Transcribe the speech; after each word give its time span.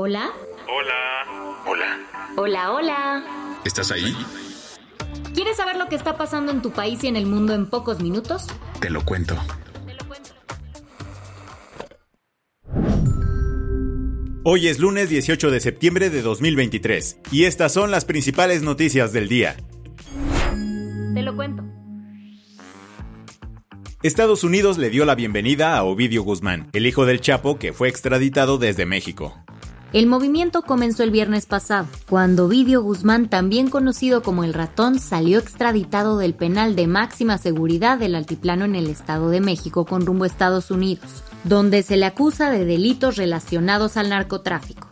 Hola. 0.00 0.30
Hola. 0.68 1.64
Hola. 1.66 1.98
Hola, 2.36 2.72
hola. 2.72 3.58
¿Estás 3.64 3.90
ahí? 3.90 4.14
¿Quieres 5.34 5.56
saber 5.56 5.74
lo 5.74 5.88
que 5.88 5.96
está 5.96 6.16
pasando 6.16 6.52
en 6.52 6.62
tu 6.62 6.70
país 6.70 7.02
y 7.02 7.08
en 7.08 7.16
el 7.16 7.26
mundo 7.26 7.52
en 7.52 7.66
pocos 7.66 8.00
minutos? 8.00 8.46
Te 8.78 8.90
lo 8.90 9.04
cuento. 9.04 9.36
Hoy 14.44 14.68
es 14.68 14.78
lunes 14.78 15.08
18 15.08 15.50
de 15.50 15.58
septiembre 15.58 16.10
de 16.10 16.22
2023 16.22 17.18
y 17.32 17.46
estas 17.46 17.72
son 17.72 17.90
las 17.90 18.04
principales 18.04 18.62
noticias 18.62 19.12
del 19.12 19.28
día. 19.28 19.56
Te 21.12 21.22
lo 21.22 21.34
cuento. 21.34 21.64
Estados 24.04 24.44
Unidos 24.44 24.78
le 24.78 24.90
dio 24.90 25.04
la 25.04 25.16
bienvenida 25.16 25.76
a 25.76 25.82
Ovidio 25.82 26.22
Guzmán, 26.22 26.70
el 26.72 26.86
hijo 26.86 27.04
del 27.04 27.20
Chapo 27.20 27.58
que 27.58 27.72
fue 27.72 27.88
extraditado 27.88 28.58
desde 28.58 28.86
México. 28.86 29.44
El 29.94 30.06
movimiento 30.06 30.60
comenzó 30.62 31.02
el 31.02 31.10
viernes 31.10 31.46
pasado, 31.46 31.86
cuando 32.10 32.44
Ovidio 32.44 32.82
Guzmán, 32.82 33.30
también 33.30 33.70
conocido 33.70 34.22
como 34.22 34.44
el 34.44 34.52
ratón, 34.52 34.98
salió 34.98 35.38
extraditado 35.38 36.18
del 36.18 36.34
penal 36.34 36.76
de 36.76 36.86
máxima 36.86 37.38
seguridad 37.38 37.96
del 37.98 38.14
altiplano 38.14 38.66
en 38.66 38.74
el 38.74 38.88
Estado 38.88 39.30
de 39.30 39.40
México 39.40 39.86
con 39.86 40.04
rumbo 40.04 40.24
a 40.24 40.26
Estados 40.26 40.70
Unidos, 40.70 41.22
donde 41.44 41.82
se 41.82 41.96
le 41.96 42.04
acusa 42.04 42.50
de 42.50 42.66
delitos 42.66 43.16
relacionados 43.16 43.96
al 43.96 44.10
narcotráfico. 44.10 44.87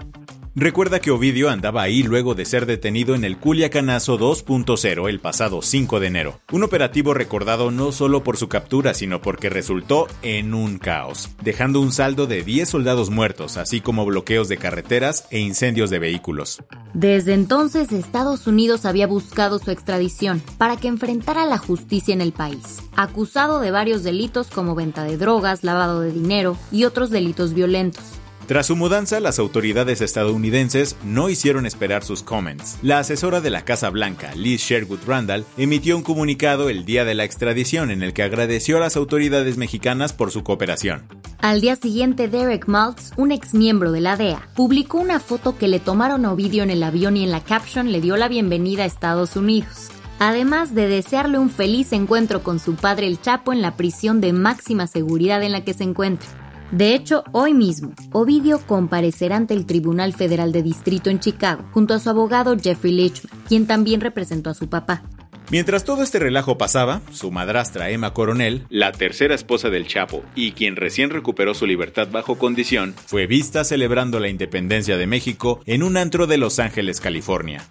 Recuerda 0.58 1.00
que 1.00 1.10
Ovidio 1.10 1.50
andaba 1.50 1.82
ahí 1.82 2.02
luego 2.02 2.34
de 2.34 2.46
ser 2.46 2.64
detenido 2.64 3.14
en 3.14 3.24
el 3.24 3.36
Culiacanazo 3.36 4.18
2.0 4.18 5.06
el 5.06 5.20
pasado 5.20 5.60
5 5.60 6.00
de 6.00 6.06
enero. 6.06 6.40
Un 6.50 6.62
operativo 6.62 7.12
recordado 7.12 7.70
no 7.70 7.92
solo 7.92 8.24
por 8.24 8.38
su 8.38 8.48
captura, 8.48 8.94
sino 8.94 9.20
porque 9.20 9.50
resultó 9.50 10.06
en 10.22 10.54
un 10.54 10.78
caos, 10.78 11.28
dejando 11.42 11.82
un 11.82 11.92
saldo 11.92 12.26
de 12.26 12.42
10 12.42 12.70
soldados 12.70 13.10
muertos, 13.10 13.58
así 13.58 13.82
como 13.82 14.06
bloqueos 14.06 14.48
de 14.48 14.56
carreteras 14.56 15.28
e 15.30 15.40
incendios 15.40 15.90
de 15.90 15.98
vehículos. 15.98 16.62
Desde 16.94 17.34
entonces, 17.34 17.92
Estados 17.92 18.46
Unidos 18.46 18.86
había 18.86 19.06
buscado 19.06 19.58
su 19.58 19.70
extradición 19.70 20.42
para 20.56 20.78
que 20.78 20.88
enfrentara 20.88 21.44
la 21.44 21.58
justicia 21.58 22.14
en 22.14 22.22
el 22.22 22.32
país, 22.32 22.78
acusado 22.96 23.60
de 23.60 23.72
varios 23.72 24.04
delitos 24.04 24.48
como 24.48 24.74
venta 24.74 25.04
de 25.04 25.18
drogas, 25.18 25.64
lavado 25.64 26.00
de 26.00 26.12
dinero 26.12 26.56
y 26.72 26.84
otros 26.84 27.10
delitos 27.10 27.52
violentos. 27.52 28.04
Tras 28.46 28.66
su 28.66 28.76
mudanza, 28.76 29.18
las 29.18 29.40
autoridades 29.40 30.00
estadounidenses 30.00 30.96
no 31.04 31.28
hicieron 31.28 31.66
esperar 31.66 32.04
sus 32.04 32.22
comments. 32.22 32.78
La 32.80 33.00
asesora 33.00 33.40
de 33.40 33.50
la 33.50 33.64
Casa 33.64 33.90
Blanca, 33.90 34.36
Liz 34.36 34.60
Sherwood 34.60 35.00
Randall, 35.04 35.44
emitió 35.56 35.96
un 35.96 36.04
comunicado 36.04 36.68
el 36.68 36.84
día 36.84 37.04
de 37.04 37.16
la 37.16 37.24
extradición 37.24 37.90
en 37.90 38.04
el 38.04 38.12
que 38.12 38.22
agradeció 38.22 38.76
a 38.76 38.80
las 38.80 38.96
autoridades 38.96 39.56
mexicanas 39.56 40.12
por 40.12 40.30
su 40.30 40.44
cooperación. 40.44 41.08
Al 41.40 41.60
día 41.60 41.74
siguiente, 41.74 42.28
Derek 42.28 42.68
Maltz, 42.68 43.10
un 43.16 43.32
ex 43.32 43.52
miembro 43.52 43.90
de 43.90 44.00
la 44.00 44.16
DEA, 44.16 44.48
publicó 44.54 44.98
una 44.98 45.18
foto 45.18 45.58
que 45.58 45.66
le 45.66 45.80
tomaron 45.80 46.24
a 46.24 46.32
Ovidio 46.32 46.62
en 46.62 46.70
el 46.70 46.84
avión 46.84 47.16
y 47.16 47.24
en 47.24 47.32
la 47.32 47.42
caption 47.42 47.90
le 47.90 48.00
dio 48.00 48.16
la 48.16 48.28
bienvenida 48.28 48.84
a 48.84 48.86
Estados 48.86 49.34
Unidos 49.34 49.90
además 50.18 50.74
de 50.74 50.88
desearle 50.88 51.38
un 51.38 51.50
feliz 51.50 51.92
encuentro 51.92 52.42
con 52.42 52.58
su 52.58 52.74
padre 52.74 53.06
el 53.06 53.20
Chapo 53.20 53.52
en 53.52 53.60
la 53.60 53.76
prisión 53.76 54.22
de 54.22 54.32
máxima 54.32 54.86
seguridad 54.86 55.42
en 55.42 55.52
la 55.52 55.62
que 55.62 55.74
se 55.74 55.84
encuentra. 55.84 56.45
De 56.72 56.94
hecho, 56.94 57.22
hoy 57.32 57.54
mismo, 57.54 57.92
Ovidio 58.12 58.58
comparecerá 58.66 59.36
ante 59.36 59.54
el 59.54 59.66
Tribunal 59.66 60.12
Federal 60.12 60.50
de 60.50 60.62
Distrito 60.62 61.10
en 61.10 61.20
Chicago, 61.20 61.64
junto 61.72 61.94
a 61.94 62.00
su 62.00 62.10
abogado 62.10 62.56
Jeffrey 62.60 62.92
Lichman, 62.92 63.32
quien 63.46 63.66
también 63.66 64.00
representó 64.00 64.50
a 64.50 64.54
su 64.54 64.68
papá. 64.68 65.02
Mientras 65.48 65.84
todo 65.84 66.02
este 66.02 66.18
relajo 66.18 66.58
pasaba, 66.58 67.02
su 67.12 67.30
madrastra 67.30 67.90
Emma 67.90 68.12
Coronel, 68.12 68.66
la 68.68 68.90
tercera 68.90 69.32
esposa 69.36 69.70
del 69.70 69.86
Chapo 69.86 70.24
y 70.34 70.52
quien 70.52 70.74
recién 70.74 71.10
recuperó 71.10 71.54
su 71.54 71.66
libertad 71.66 72.08
bajo 72.10 72.36
condición, 72.36 72.94
fue 73.06 73.28
vista 73.28 73.62
celebrando 73.62 74.18
la 74.18 74.28
independencia 74.28 74.96
de 74.96 75.06
México 75.06 75.60
en 75.66 75.84
un 75.84 75.96
antro 75.96 76.26
de 76.26 76.38
Los 76.38 76.58
Ángeles, 76.58 77.00
California. 77.00 77.62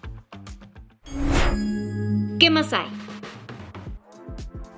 ¿Qué 2.38 2.48
más 2.48 2.72
hay? 2.72 3.05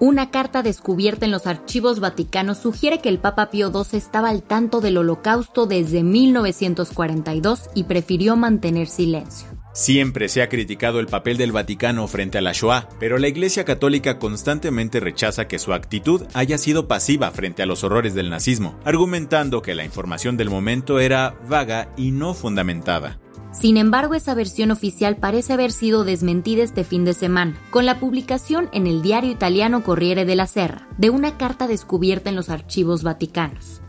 Una 0.00 0.30
carta 0.30 0.62
descubierta 0.62 1.24
en 1.24 1.32
los 1.32 1.48
archivos 1.48 1.98
vaticanos 1.98 2.58
sugiere 2.58 3.00
que 3.00 3.08
el 3.08 3.18
Papa 3.18 3.50
Pío 3.50 3.72
XII 3.72 3.98
estaba 3.98 4.28
al 4.28 4.44
tanto 4.44 4.80
del 4.80 4.96
holocausto 4.96 5.66
desde 5.66 6.04
1942 6.04 7.70
y 7.74 7.82
prefirió 7.82 8.36
mantener 8.36 8.86
silencio. 8.86 9.48
Siempre 9.72 10.28
se 10.28 10.42
ha 10.42 10.48
criticado 10.48 11.00
el 11.00 11.08
papel 11.08 11.36
del 11.36 11.50
Vaticano 11.50 12.06
frente 12.06 12.38
a 12.38 12.40
la 12.40 12.52
Shoah, 12.52 12.88
pero 13.00 13.18
la 13.18 13.26
Iglesia 13.26 13.64
Católica 13.64 14.20
constantemente 14.20 15.00
rechaza 15.00 15.48
que 15.48 15.58
su 15.58 15.72
actitud 15.72 16.22
haya 16.32 16.58
sido 16.58 16.86
pasiva 16.86 17.32
frente 17.32 17.64
a 17.64 17.66
los 17.66 17.82
horrores 17.82 18.14
del 18.14 18.30
nazismo, 18.30 18.78
argumentando 18.84 19.62
que 19.62 19.74
la 19.74 19.84
información 19.84 20.36
del 20.36 20.48
momento 20.48 21.00
era 21.00 21.36
vaga 21.48 21.92
y 21.96 22.12
no 22.12 22.34
fundamentada. 22.34 23.18
Sin 23.52 23.76
embargo, 23.76 24.14
esa 24.14 24.34
versión 24.34 24.70
oficial 24.70 25.16
parece 25.16 25.54
haber 25.54 25.72
sido 25.72 26.04
desmentida 26.04 26.62
este 26.62 26.84
fin 26.84 27.04
de 27.04 27.14
semana, 27.14 27.58
con 27.70 27.86
la 27.86 27.98
publicación 27.98 28.68
en 28.72 28.86
el 28.86 29.02
diario 29.02 29.30
italiano 29.30 29.82
Corriere 29.82 30.24
della 30.24 30.46
Serra 30.46 30.86
de 30.98 31.10
una 31.10 31.38
carta 31.38 31.66
descubierta 31.66 32.30
en 32.30 32.36
los 32.36 32.50
archivos 32.50 33.02
vaticanos. 33.02 33.80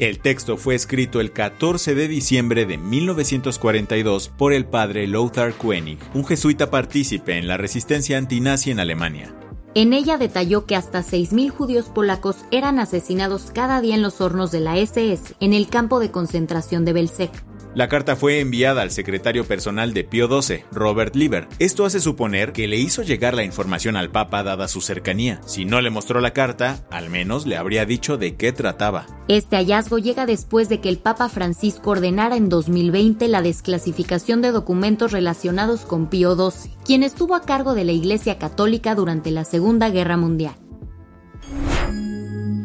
El 0.00 0.18
texto 0.18 0.56
fue 0.56 0.74
escrito 0.74 1.20
el 1.20 1.32
14 1.32 1.94
de 1.94 2.08
diciembre 2.08 2.66
de 2.66 2.78
1942 2.78 4.28
por 4.28 4.52
el 4.52 4.66
padre 4.66 5.06
Lothar 5.06 5.54
Koenig, 5.54 6.00
un 6.14 6.24
jesuita 6.24 6.68
partícipe 6.68 7.38
en 7.38 7.46
la 7.46 7.56
resistencia 7.56 8.18
antinazi 8.18 8.72
en 8.72 8.80
Alemania. 8.80 9.32
En 9.76 9.92
ella 9.92 10.18
detalló 10.18 10.66
que 10.66 10.74
hasta 10.74 11.00
6.000 11.00 11.50
judíos 11.50 11.86
polacos 11.86 12.38
eran 12.50 12.78
asesinados 12.78 13.50
cada 13.52 13.80
día 13.80 13.94
en 13.94 14.02
los 14.02 14.20
hornos 14.20 14.50
de 14.50 14.60
la 14.60 14.78
SS 14.78 15.34
en 15.38 15.52
el 15.52 15.68
campo 15.68 16.00
de 16.00 16.10
concentración 16.10 16.84
de 16.84 16.92
Belzec, 16.92 17.30
la 17.74 17.88
carta 17.88 18.16
fue 18.16 18.40
enviada 18.40 18.82
al 18.82 18.90
secretario 18.90 19.44
personal 19.44 19.92
de 19.94 20.04
Pío 20.04 20.28
XII, 20.28 20.64
Robert 20.70 21.16
Lieber. 21.16 21.48
Esto 21.58 21.84
hace 21.84 22.00
suponer 22.00 22.52
que 22.52 22.68
le 22.68 22.76
hizo 22.76 23.02
llegar 23.02 23.34
la 23.34 23.44
información 23.44 23.96
al 23.96 24.10
Papa 24.10 24.42
dada 24.42 24.68
su 24.68 24.80
cercanía. 24.80 25.40
Si 25.46 25.64
no 25.64 25.80
le 25.80 25.90
mostró 25.90 26.20
la 26.20 26.32
carta, 26.32 26.84
al 26.90 27.10
menos 27.10 27.46
le 27.46 27.56
habría 27.56 27.84
dicho 27.84 28.16
de 28.16 28.36
qué 28.36 28.52
trataba. 28.52 29.06
Este 29.26 29.56
hallazgo 29.56 29.98
llega 29.98 30.26
después 30.26 30.68
de 30.68 30.80
que 30.80 30.88
el 30.88 30.98
Papa 30.98 31.28
Francisco 31.28 31.90
ordenara 31.90 32.36
en 32.36 32.48
2020 32.48 33.26
la 33.28 33.42
desclasificación 33.42 34.40
de 34.42 34.52
documentos 34.52 35.12
relacionados 35.12 35.80
con 35.80 36.08
Pío 36.08 36.36
XII, 36.36 36.70
quien 36.84 37.02
estuvo 37.02 37.34
a 37.34 37.42
cargo 37.42 37.74
de 37.74 37.84
la 37.84 37.92
Iglesia 37.92 38.38
Católica 38.38 38.94
durante 38.94 39.30
la 39.30 39.44
Segunda 39.44 39.90
Guerra 39.90 40.16
Mundial. 40.16 40.54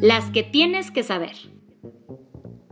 Las 0.01 0.29
que 0.31 0.43
tienes 0.43 0.91
que 0.91 1.03
saber. 1.03 1.58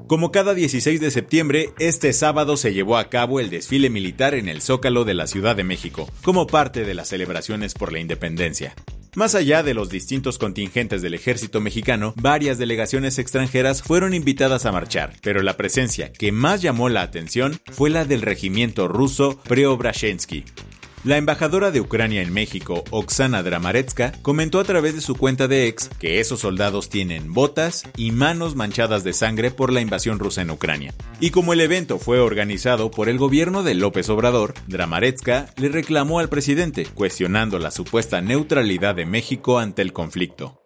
Como 0.07 0.31
cada 0.31 0.54
16 0.54 1.01
de 1.01 1.12
septiembre, 1.12 1.71
este 1.80 2.13
sábado 2.13 2.56
se 2.56 2.74
llevó 2.74 2.98
a 2.98 3.09
cabo 3.09 3.42
el 3.42 3.50
desfile 3.50 3.89
militar 3.89 4.36
en 4.36 4.48
el 4.48 4.62
Zócalo 4.62 5.04
de 5.04 5.13
la 5.13 5.27
Ciudad 5.27 5.57
de 5.57 5.65
México, 5.65 6.09
como 6.24 6.48
parte 6.48 6.86
de 6.86 6.94
las 6.94 7.09
celebraciones 7.09 7.74
por 7.74 7.92
la 7.92 8.00
independencia. 8.00 8.74
Más 9.15 9.36
allá 9.36 9.63
de 9.63 9.74
los 9.74 9.89
distintos 9.89 10.38
contingentes 10.38 11.01
del 11.01 11.13
ejército 11.13 11.59
mexicano, 11.59 12.13
varias 12.15 12.57
delegaciones 12.57 13.19
extranjeras 13.19 13.81
fueron 13.81 14.13
invitadas 14.13 14.65
a 14.65 14.71
marchar, 14.71 15.13
pero 15.21 15.42
la 15.42 15.57
presencia 15.57 16.13
que 16.13 16.31
más 16.31 16.62
llamó 16.62 16.88
la 16.88 17.01
atención 17.01 17.59
fue 17.69 17.89
la 17.89 18.06
del 18.06 18.21
regimiento 18.21 18.88
ruso 18.88 19.38
Preobrashensky. 19.44 20.45
La 21.07 21.15
embajadora 21.15 21.71
de 21.71 21.80
Ucrania 21.80 22.21
en 22.21 22.33
México, 22.33 22.83
Oksana 22.92 23.42
Dramaretska, 23.42 24.12
comentó 24.21 24.59
a 24.59 24.65
través 24.65 24.94
de 24.94 25.00
su 25.00 25.15
cuenta 25.15 25.48
de 25.48 25.69
ex 25.69 25.88
que 25.88 26.19
esos 26.19 26.42
soldados 26.42 26.89
tienen 26.89 27.33
botas 27.33 27.83
y 27.95 28.12
manos 28.12 28.57
manchadas 28.57 29.06
de 29.06 29.13
sangre 29.13 29.50
por 29.50 29.71
la 29.71 29.80
invasión 29.80 30.19
rusa 30.19 30.42
en 30.42 30.51
Ucrania. 30.51 30.94
Y 31.21 31.30
como 31.30 31.54
el 31.54 31.62
evento 31.62 31.98
fue 31.98 32.19
organizado 32.19 32.92
por 32.92 33.07
el 33.07 33.18
gobierno 33.18 33.63
de 33.63 33.75
López 33.75 34.09
Obrador, 34.09 34.54
Dramaretska 34.68 35.45
le 35.56 35.69
reclamó 35.69 36.19
al 36.19 36.27
presidente, 36.27 36.86
cuestionando 36.86 37.57
la 37.57 37.71
supuesta 37.71 38.19
neutralidad 38.19 38.94
de 38.94 39.06
México 39.06 39.59
ante 39.59 39.83
el 39.83 39.94
conflicto. 39.94 40.62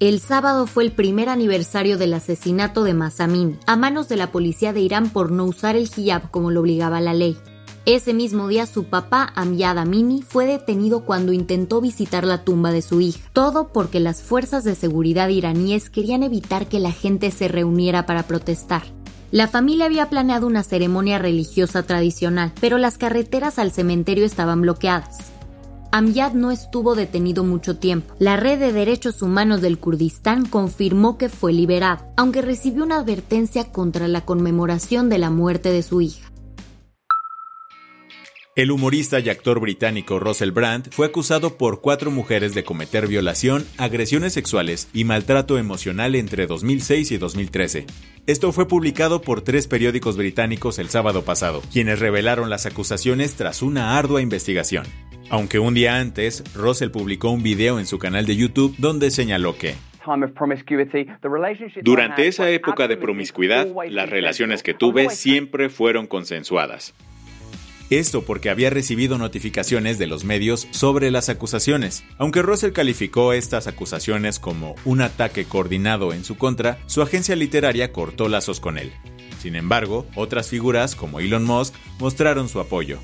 El 0.00 0.20
sábado 0.20 0.66
fue 0.66 0.84
el 0.84 0.92
primer 0.92 1.30
aniversario 1.30 1.96
del 1.96 2.12
asesinato 2.12 2.84
de 2.84 2.92
Masamini 2.92 3.56
a 3.66 3.76
manos 3.76 4.06
de 4.10 4.16
la 4.16 4.32
policía 4.32 4.74
de 4.74 4.80
Irán 4.80 5.08
por 5.08 5.32
no 5.32 5.46
usar 5.46 5.76
el 5.76 5.88
hijab 5.96 6.30
como 6.30 6.50
lo 6.50 6.60
obligaba 6.60 7.00
la 7.00 7.14
ley. 7.14 7.38
Ese 7.86 8.12
mismo 8.12 8.46
día 8.48 8.66
su 8.66 8.84
papá, 8.84 9.32
Amyad 9.34 9.78
Amini, 9.78 10.20
fue 10.22 10.44
detenido 10.44 11.06
cuando 11.06 11.32
intentó 11.32 11.80
visitar 11.80 12.24
la 12.24 12.44
tumba 12.44 12.72
de 12.72 12.82
su 12.82 13.00
hija. 13.00 13.20
Todo 13.32 13.68
porque 13.72 14.00
las 14.00 14.22
fuerzas 14.22 14.64
de 14.64 14.74
seguridad 14.74 15.28
iraníes 15.28 15.88
querían 15.88 16.22
evitar 16.22 16.68
que 16.68 16.78
la 16.78 16.92
gente 16.92 17.30
se 17.30 17.48
reuniera 17.48 18.04
para 18.04 18.24
protestar. 18.24 18.82
La 19.30 19.48
familia 19.48 19.86
había 19.86 20.10
planeado 20.10 20.46
una 20.46 20.62
ceremonia 20.62 21.18
religiosa 21.18 21.82
tradicional, 21.84 22.52
pero 22.60 22.76
las 22.76 22.98
carreteras 22.98 23.58
al 23.58 23.72
cementerio 23.72 24.26
estaban 24.26 24.60
bloqueadas. 24.60 25.32
Amyad 25.90 26.34
no 26.34 26.50
estuvo 26.50 26.94
detenido 26.94 27.44
mucho 27.44 27.78
tiempo. 27.78 28.14
La 28.18 28.36
red 28.36 28.60
de 28.60 28.72
derechos 28.72 29.22
humanos 29.22 29.60
del 29.60 29.78
Kurdistán 29.78 30.44
confirmó 30.44 31.16
que 31.16 31.28
fue 31.28 31.52
liberado, 31.52 32.04
aunque 32.16 32.42
recibió 32.42 32.84
una 32.84 32.98
advertencia 32.98 33.72
contra 33.72 34.06
la 34.06 34.20
conmemoración 34.20 35.08
de 35.08 35.18
la 35.18 35.30
muerte 35.30 35.72
de 35.72 35.82
su 35.82 36.00
hija. 36.00 36.29
El 38.60 38.72
humorista 38.72 39.20
y 39.20 39.30
actor 39.30 39.58
británico 39.58 40.18
Russell 40.18 40.50
Brand 40.50 40.90
fue 40.90 41.06
acusado 41.06 41.56
por 41.56 41.80
cuatro 41.80 42.10
mujeres 42.10 42.52
de 42.54 42.62
cometer 42.62 43.06
violación, 43.06 43.64
agresiones 43.78 44.34
sexuales 44.34 44.90
y 44.92 45.04
maltrato 45.04 45.56
emocional 45.56 46.14
entre 46.14 46.46
2006 46.46 47.10
y 47.12 47.16
2013. 47.16 47.86
Esto 48.26 48.52
fue 48.52 48.68
publicado 48.68 49.22
por 49.22 49.40
tres 49.40 49.66
periódicos 49.66 50.18
británicos 50.18 50.78
el 50.78 50.90
sábado 50.90 51.24
pasado, 51.24 51.62
quienes 51.72 52.00
revelaron 52.00 52.50
las 52.50 52.66
acusaciones 52.66 53.34
tras 53.34 53.62
una 53.62 53.96
ardua 53.96 54.20
investigación. 54.20 54.84
Aunque 55.30 55.58
un 55.58 55.72
día 55.72 55.96
antes, 55.96 56.44
Russell 56.54 56.90
publicó 56.90 57.30
un 57.30 57.42
video 57.42 57.78
en 57.78 57.86
su 57.86 57.98
canal 57.98 58.26
de 58.26 58.36
YouTube 58.36 58.74
donde 58.76 59.10
señaló 59.10 59.56
que 59.56 59.74
durante 61.82 62.26
esa 62.26 62.50
época 62.50 62.88
de 62.88 62.98
promiscuidad, 62.98 63.66
las 63.88 64.10
relaciones 64.10 64.62
que 64.62 64.74
tuve 64.74 65.08
siempre 65.08 65.70
fueron 65.70 66.06
consensuadas. 66.06 66.94
Esto 67.90 68.22
porque 68.22 68.50
había 68.50 68.70
recibido 68.70 69.18
notificaciones 69.18 69.98
de 69.98 70.06
los 70.06 70.22
medios 70.22 70.68
sobre 70.70 71.10
las 71.10 71.28
acusaciones. 71.28 72.04
Aunque 72.18 72.40
Russell 72.40 72.70
calificó 72.70 73.32
estas 73.32 73.66
acusaciones 73.66 74.38
como 74.38 74.76
un 74.84 75.00
ataque 75.00 75.44
coordinado 75.44 76.12
en 76.12 76.22
su 76.22 76.36
contra, 76.36 76.78
su 76.86 77.02
agencia 77.02 77.34
literaria 77.34 77.92
cortó 77.92 78.28
lazos 78.28 78.60
con 78.60 78.78
él. 78.78 78.92
Sin 79.40 79.56
embargo, 79.56 80.06
otras 80.14 80.48
figuras 80.48 80.94
como 80.94 81.18
Elon 81.18 81.44
Musk 81.44 81.74
mostraron 81.98 82.48
su 82.48 82.60
apoyo. 82.60 83.00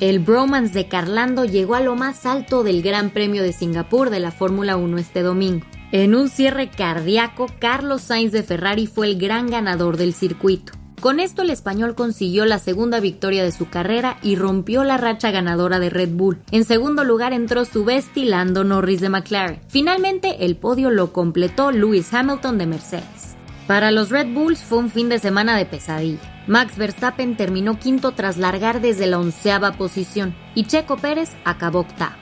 El 0.00 0.18
bromance 0.18 0.74
de 0.74 0.86
Carlando 0.86 1.46
llegó 1.46 1.76
a 1.76 1.80
lo 1.80 1.96
más 1.96 2.26
alto 2.26 2.62
del 2.62 2.82
Gran 2.82 3.08
Premio 3.08 3.42
de 3.42 3.54
Singapur 3.54 4.10
de 4.10 4.20
la 4.20 4.32
Fórmula 4.32 4.76
1 4.76 4.98
este 4.98 5.22
domingo. 5.22 5.66
En 5.92 6.14
un 6.14 6.28
cierre 6.28 6.68
cardíaco, 6.68 7.46
Carlos 7.58 8.02
Sainz 8.02 8.32
de 8.32 8.42
Ferrari 8.42 8.86
fue 8.86 9.06
el 9.06 9.18
gran 9.18 9.48
ganador 9.48 9.96
del 9.96 10.12
circuito. 10.12 10.77
Con 11.00 11.20
esto 11.20 11.42
el 11.42 11.50
español 11.50 11.94
consiguió 11.94 12.44
la 12.44 12.58
segunda 12.58 12.98
victoria 12.98 13.44
de 13.44 13.52
su 13.52 13.68
carrera 13.68 14.18
y 14.20 14.34
rompió 14.34 14.82
la 14.82 14.96
racha 14.96 15.30
ganadora 15.30 15.78
de 15.78 15.90
Red 15.90 16.10
Bull. 16.10 16.38
En 16.50 16.64
segundo 16.64 17.04
lugar 17.04 17.32
entró 17.32 17.64
su 17.64 17.84
bestie 17.84 18.24
Lando 18.24 18.64
Norris 18.64 19.00
de 19.00 19.08
McLaren. 19.08 19.60
Finalmente 19.68 20.44
el 20.44 20.56
podio 20.56 20.90
lo 20.90 21.12
completó 21.12 21.70
Lewis 21.70 22.12
Hamilton 22.12 22.58
de 22.58 22.66
Mercedes. 22.66 23.36
Para 23.68 23.92
los 23.92 24.10
Red 24.10 24.34
Bulls 24.34 24.60
fue 24.60 24.78
un 24.78 24.90
fin 24.90 25.08
de 25.08 25.20
semana 25.20 25.56
de 25.56 25.66
pesadilla. 25.66 26.18
Max 26.48 26.76
Verstappen 26.76 27.36
terminó 27.36 27.78
quinto 27.78 28.12
tras 28.12 28.36
largar 28.36 28.80
desde 28.80 29.06
la 29.06 29.18
onceava 29.18 29.72
posición 29.72 30.34
y 30.56 30.64
Checo 30.64 30.96
Pérez 30.96 31.30
acabó 31.44 31.80
octavo. 31.80 32.16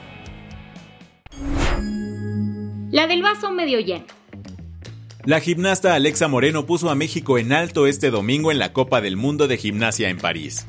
La 2.91 3.07
del 3.07 3.23
vaso 3.23 3.53
medio 3.53 3.81
lleno. 3.81 4.07
La 5.27 5.41
gimnasta 5.41 5.95
Alexa 5.95 6.29
Moreno 6.29 6.67
puso 6.67 6.89
a 6.89 6.95
México 6.95 7.37
en 7.37 7.53
alto 7.53 7.87
este 7.87 8.11
domingo 8.11 8.53
en 8.53 8.59
la 8.59 8.73
Copa 8.73 9.01
del 9.01 9.17
Mundo 9.17 9.49
de 9.49 9.59
Gimnasia 9.59 10.09
en 10.09 10.19
París 10.19 10.67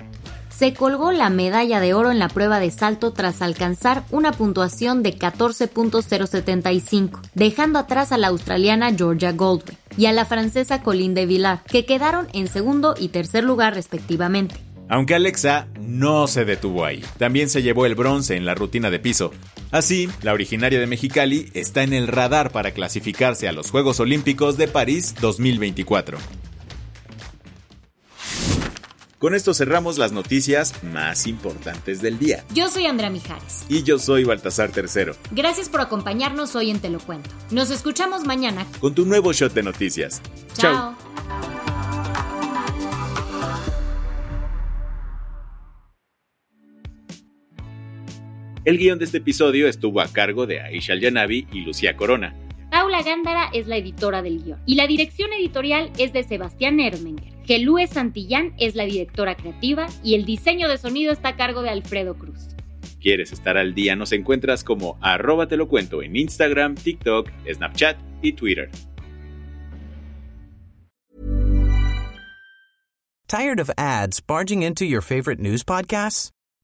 se 0.57 0.74
colgó 0.74 1.12
la 1.12 1.30
medalla 1.30 1.80
de 1.80 1.94
oro 1.94 2.09
en 2.09 2.18
la 2.18 2.30
prueba 2.30 2.59
de 2.59 2.71
salto 2.71 3.13
tras 3.13 3.44
alcanzar 3.44 4.04
una 4.09 4.31
puntuación 4.31 5.04
de 5.04 5.15
14.075, 5.15 7.19
dejando 7.36 7.77
atrás 7.77 8.12
a 8.12 8.18
la 8.18 8.30
australiana 8.30 8.92
Georgia 8.92 9.33
Goldwyn 9.33 9.77
y 9.98 10.07
a 10.07 10.13
la 10.13 10.25
francesa 10.25 10.81
Colin 10.81 11.13
de 11.13 11.27
Villar, 11.27 11.62
que 11.65 11.86
quedaron 11.86 12.27
en 12.33 12.48
segundo 12.48 12.95
y 12.98 13.09
tercer 13.09 13.44
lugar 13.44 13.75
respectivamente. 13.75 14.56
Aunque 14.89 15.13
Alexa 15.13 15.68
no 15.80 16.25
se 16.25 16.44
detuvo 16.44 16.86
ahí, 16.86 17.06
también 17.19 17.50
se 17.50 17.62
llevó 17.62 17.86
el 17.86 17.94
bronce 17.94 18.36
en 18.36 18.48
la 18.48 18.56
rutina 18.56 18.89
de 18.89 18.98
piso. 18.98 19.30
Así, 19.71 20.09
la 20.21 20.33
originaria 20.33 20.79
de 20.79 20.87
Mexicali 20.87 21.49
está 21.53 21.83
en 21.83 21.93
el 21.93 22.07
radar 22.07 22.51
para 22.51 22.71
clasificarse 22.71 23.47
a 23.47 23.51
los 23.51 23.69
Juegos 23.71 23.99
Olímpicos 23.99 24.57
de 24.57 24.67
París 24.67 25.15
2024. 25.19 26.17
Con 29.19 29.33
esto 29.33 29.55
cerramos 29.55 29.97
las 29.97 30.11
noticias 30.11 30.83
más 30.83 31.25
importantes 31.25 32.01
del 32.01 32.19
día. 32.19 32.45
Yo 32.53 32.69
soy 32.69 32.85
Andrea 32.85 33.09
Mijares. 33.09 33.65
Y 33.67 33.81
yo 33.81 33.97
soy 33.97 34.23
Baltasar 34.25 34.71
Tercero. 34.71 35.15
Gracias 35.31 35.69
por 35.69 35.81
acompañarnos 35.81 36.55
hoy 36.55 36.69
en 36.69 36.79
Te 36.79 36.89
lo 36.89 36.99
Cuento. 36.99 37.31
Nos 37.49 37.71
escuchamos 37.71 38.25
mañana 38.25 38.67
con 38.79 38.93
tu 38.93 39.05
nuevo 39.05 39.33
shot 39.33 39.53
de 39.53 39.63
noticias. 39.63 40.21
Chao. 40.55 40.95
El 48.67 48.77
guion 48.77 48.99
de 48.99 49.05
este 49.05 49.19
episodio 49.19 49.69
estuvo 49.69 50.01
a 50.01 50.11
cargo 50.11 50.45
de 50.45 50.59
Aisha 50.59 50.93
Yanavi 50.93 51.47
y 51.53 51.61
Lucía 51.61 51.95
Corona. 51.95 52.35
Paula 52.69 53.01
Gándara 53.01 53.49
es 53.53 53.65
la 53.65 53.77
editora 53.77 54.21
del 54.21 54.43
guion 54.43 54.59
y 54.65 54.75
la 54.75 54.87
dirección 54.87 55.31
editorial 55.31 55.89
es 55.97 56.11
de 56.11 56.25
Sebastián 56.25 56.81
Erdmenger. 56.81 57.31
Gelúe 57.45 57.87
Santillán 57.87 58.53
es 58.59 58.75
la 58.75 58.83
directora 58.83 59.37
creativa 59.37 59.87
y 60.03 60.15
el 60.15 60.25
diseño 60.25 60.67
de 60.67 60.77
sonido 60.77 61.13
está 61.13 61.29
a 61.29 61.35
cargo 61.37 61.61
de 61.61 61.69
Alfredo 61.69 62.15
Cruz. 62.17 62.49
¿Quieres 62.99 63.31
estar 63.31 63.55
al 63.55 63.73
día? 63.73 63.95
Nos 63.95 64.11
encuentras 64.11 64.65
como 64.65 64.97
arroba 64.99 65.47
te 65.47 65.55
lo 65.55 65.69
cuento 65.69 66.03
en 66.03 66.17
Instagram, 66.17 66.75
TikTok, 66.75 67.31
Snapchat 67.49 67.97
y 68.21 68.33
Twitter. 68.33 68.69
¿Tired 73.30 73.61
of 73.61 73.69
ads 73.77 74.19
barging 74.19 74.61
into 74.61 74.83
your 74.83 75.01
favorite 75.01 75.42
news 75.42 75.63
podcasts? 75.63 76.31